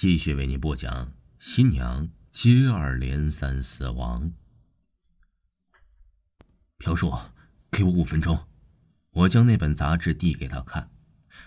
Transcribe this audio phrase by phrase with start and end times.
[0.00, 4.32] 继续为你播讲：新娘接二连三死亡。
[6.78, 7.12] 朴树，
[7.70, 8.48] 给我五分钟。
[9.10, 10.90] 我将那本杂志递给他看，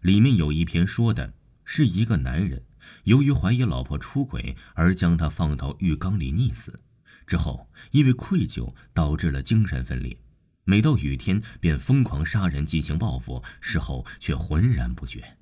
[0.00, 1.34] 里面有一篇说的
[1.66, 2.64] 是一个男人
[3.04, 6.80] 由于怀疑老婆出轨而将她放到浴缸里溺死，
[7.26, 10.18] 之后因为愧疚导致了精神分裂，
[10.64, 15.36] 每到雨天便疯狂杀人进行报复，事后却浑然不觉。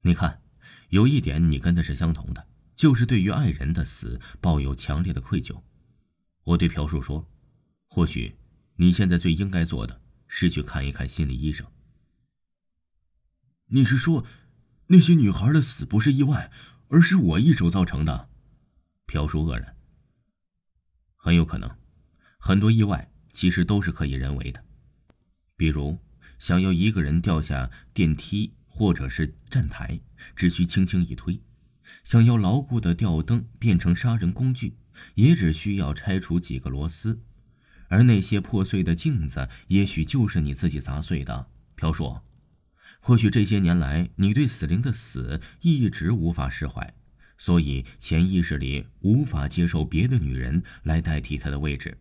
[0.00, 0.41] 你看。
[0.92, 2.46] 有一点你跟他是相同的，
[2.76, 5.62] 就是对于爱人的死抱有强烈的愧疚。
[6.44, 7.26] 我对朴树说
[7.88, 8.36] ：“或许
[8.76, 11.66] 你现在最应该做的是去看一看心理医生。”
[13.72, 14.26] 你是说，
[14.88, 16.52] 那些女孩的死不是意外，
[16.88, 18.28] 而是我一手造成的？
[19.06, 19.74] 朴树愕然。
[21.16, 21.74] 很有可能，
[22.38, 24.62] 很多意外其实都是可以人为的，
[25.56, 25.98] 比如
[26.38, 28.52] 想要一个人掉下电梯。
[28.74, 30.00] 或者是站台，
[30.34, 31.40] 只需轻轻一推；
[32.02, 34.76] 想要牢固的吊灯变成杀人工具，
[35.14, 37.20] 也只需要拆除几个螺丝。
[37.88, 41.46] 而那些破碎的镜子，也许就是你自己砸碎的。
[41.76, 42.18] 朴树，
[43.00, 46.94] 或许这些年来你对死灵的死一直无法释怀，
[47.36, 51.98] 所以潜意识里无法接受别的女人来代替她的位置，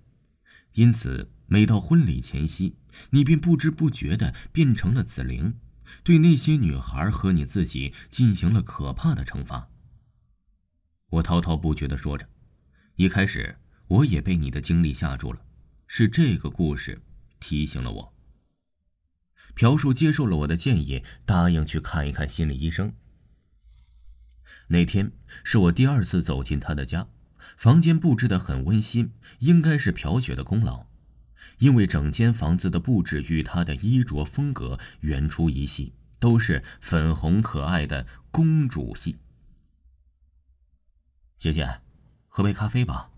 [0.73, 2.77] 因此每到婚礼前夕，
[3.09, 5.53] 你便不知不觉地变成了紫灵。
[6.03, 9.69] 对那些女孩和你自己进行了可怕的惩罚。
[11.09, 12.27] 我滔滔不绝的说着，
[12.95, 15.41] 一开始我也被你的经历吓住了，
[15.87, 17.01] 是这个故事
[17.39, 18.13] 提醒了我。
[19.53, 22.93] 朴树接受了我的建议，答应去看一看心理医生。
[24.67, 25.11] 那天
[25.43, 27.09] 是我第二次走进他的家，
[27.57, 30.87] 房间布置的很温馨，应该是朴雪的功劳。
[31.59, 39.17] 因为整间房子的布置与她的衣着风格远出一系，都是粉红可爱的公主系。
[41.37, 41.81] 姐姐，
[42.27, 43.09] 喝杯咖啡吧。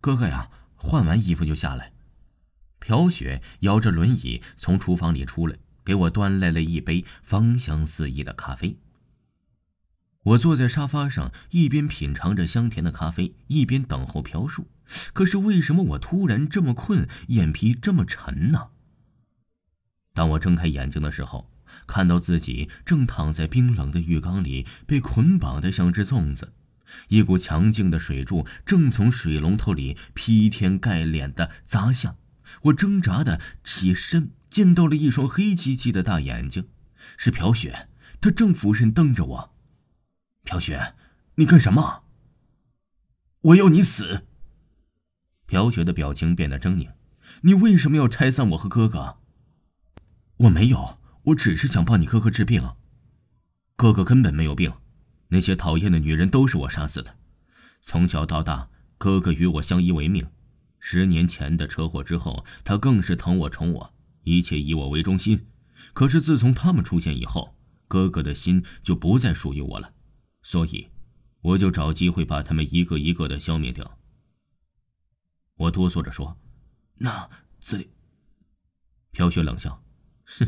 [0.00, 1.92] 哥哥呀，换完衣服就下来。
[2.78, 8.78] 朴雪摇着轮椅从厨房里出来，给我端来了一杯芳香四溢的咖啡。
[10.22, 14.68] 我坐在沙发上，一边品尝着香甜的咖啡，一边等候朴树。
[15.12, 18.68] 可是为什么我突然这么困，眼皮这么沉呢？
[20.12, 21.50] 当我睁开眼睛的时候，
[21.86, 26.52] 看到自己正躺在冰冷的浴缸里，被捆绑的像只粽子。
[27.06, 32.16] 一股强劲的水柱正从水龙头里劈天盖脸的砸下，
[32.62, 36.66] 我挣扎的起身，见到了一双黑漆漆的大眼睛，
[37.16, 37.88] 是朴雪，
[38.20, 39.54] 她正俯身瞪着我。
[40.42, 40.94] 朴雪，
[41.36, 42.02] 你干什么？
[43.42, 44.26] 我要你死！
[45.50, 46.92] 朴雪的表情变得狰狞。
[47.42, 49.16] 你为什么要拆散我和哥哥？
[50.36, 52.62] 我没有，我只是想帮你哥哥治病。
[53.74, 54.72] 哥哥根本没有病，
[55.28, 57.16] 那些讨厌的女人都是我杀死的。
[57.82, 60.24] 从小到大，哥哥与我相依为命。
[60.78, 65.46] 十年前的车祸之后，他更是疼我宠我，一切以我为中心。
[65.92, 67.56] 可是自从他们出现以后，
[67.88, 69.92] 哥哥的心就不再属于我了。
[70.42, 70.88] 所以，
[71.42, 73.98] 我就找机会把他们一个一个的消灭掉。
[75.60, 76.38] 我哆嗦着说
[76.96, 77.28] ：“那
[77.60, 77.90] 这里。”
[79.12, 79.82] 飘雪冷笑
[80.24, 80.46] ：“哼，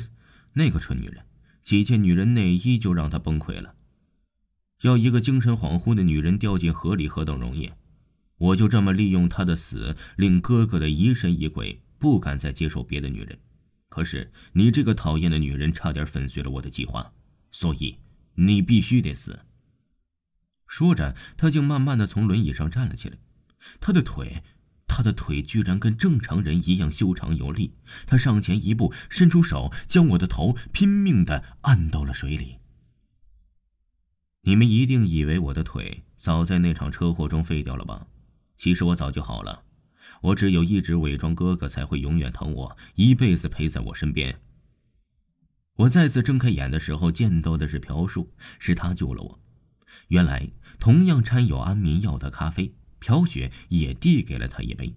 [0.55, 1.27] 那个蠢女人，
[1.62, 3.75] 几件女人内衣就让她崩溃了。
[4.81, 7.71] 要一个精神恍惚的女人掉进河里，何等容易？
[8.39, 13.39] 我就这么利用她的死，令哥哥的疑神疑鬼，不敢再接受别的女人。
[13.91, 17.12] 可是你这个讨厌的女人，差点粉碎了我的计划，
[17.50, 17.99] 所以
[18.34, 19.41] 你必须得死。”
[20.67, 23.19] 说着，他竟慢慢的从轮椅上站了起来。
[23.79, 24.43] 他的腿，
[24.95, 27.73] 他的腿居然跟正常人一样修长有力。
[28.07, 32.59] 他上前一步，伸出手，将我的头拼命的按到了水里。
[34.43, 38.07] 你们一定以为我的腿早在那场车祸中废掉了吧？
[38.59, 39.63] 其实我早就好了。
[40.21, 44.43] 我只有一直伪装哥哥，才会永远疼我，一辈子陪在我身边。
[45.77, 49.41] 我再次睁开眼的时候，见到的是朴树，是他救了我。
[50.09, 54.94] 原来，同样掺有安眠药的咖啡，朴雪也递给了他一杯。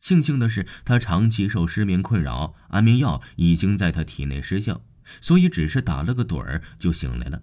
[0.00, 4.82] 庆幸的是，他长期受失眠困扰，安眠药已经在他体内失效，
[5.20, 7.42] 所以只是打了个盹儿就醒来了。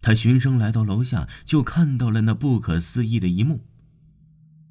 [0.00, 3.66] 他循声来到楼下，就看到了那不可思议的一幕。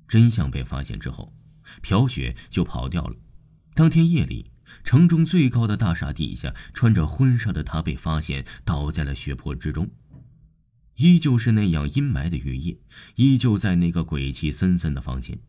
[0.07, 1.33] 真相被发现之后，
[1.81, 3.15] 朴雪就跑掉了。
[3.73, 4.51] 当天夜里，
[4.85, 9.89] 城中最高的大厦底下，穿着婚纱的她被发现倒在了血泊之中。
[10.95, 12.77] 依旧是那样阴霾的雨夜，
[13.15, 15.39] 依旧在那个鬼气森森的房间。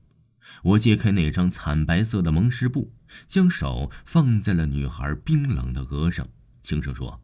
[0.63, 2.93] 我揭开那张惨白色的蒙尸布，
[3.27, 6.29] 将手放在了女孩冰冷的额上，
[6.63, 7.21] 轻声说：“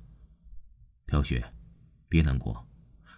[1.07, 1.53] 飘雪，
[2.09, 2.69] 别难过，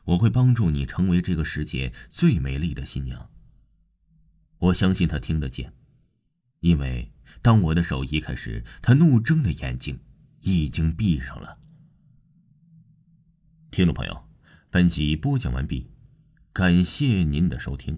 [0.05, 3.31] 我会帮助你成为这个世界最美丽的新娘。”
[4.59, 5.73] 我相信他听得见，
[6.61, 7.13] 因为
[7.43, 9.99] 当我的手移开时，他怒睁的眼睛
[10.41, 11.59] 已经闭上了。
[13.71, 14.34] 听众朋友。
[14.75, 15.87] 本集播讲完毕
[16.53, 17.97] 感谢您的收听。